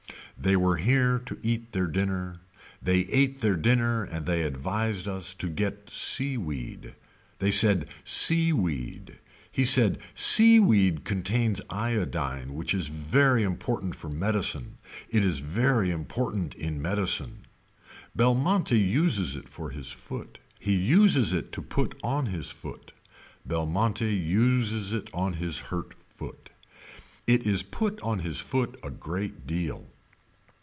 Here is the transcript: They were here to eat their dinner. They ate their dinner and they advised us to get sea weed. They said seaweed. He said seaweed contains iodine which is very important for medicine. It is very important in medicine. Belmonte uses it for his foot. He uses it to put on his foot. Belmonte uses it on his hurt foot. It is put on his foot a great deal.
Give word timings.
They 0.37 0.55
were 0.55 0.77
here 0.77 1.19
to 1.27 1.37
eat 1.43 1.71
their 1.71 1.85
dinner. 1.85 2.39
They 2.81 3.01
ate 3.01 3.41
their 3.41 3.55
dinner 3.55 4.03
and 4.05 4.25
they 4.25 4.41
advised 4.41 5.07
us 5.07 5.35
to 5.35 5.47
get 5.47 5.91
sea 5.91 6.35
weed. 6.35 6.95
They 7.37 7.51
said 7.51 7.87
seaweed. 8.03 9.19
He 9.51 9.63
said 9.63 9.99
seaweed 10.15 11.03
contains 11.03 11.61
iodine 11.69 12.55
which 12.55 12.73
is 12.73 12.87
very 12.87 13.43
important 13.43 13.93
for 13.93 14.09
medicine. 14.09 14.79
It 15.11 15.23
is 15.23 15.41
very 15.41 15.91
important 15.91 16.55
in 16.55 16.81
medicine. 16.81 17.45
Belmonte 18.15 18.77
uses 18.79 19.35
it 19.35 19.47
for 19.47 19.69
his 19.69 19.91
foot. 19.91 20.39
He 20.57 20.73
uses 20.75 21.33
it 21.33 21.51
to 21.51 21.61
put 21.61 21.95
on 22.03 22.25
his 22.25 22.49
foot. 22.49 22.93
Belmonte 23.45 24.11
uses 24.11 24.91
it 24.91 25.07
on 25.13 25.33
his 25.33 25.59
hurt 25.69 25.93
foot. 25.93 26.49
It 27.27 27.45
is 27.45 27.61
put 27.61 28.01
on 28.01 28.17
his 28.21 28.39
foot 28.39 28.79
a 28.81 28.89
great 28.89 29.45
deal. 29.45 29.85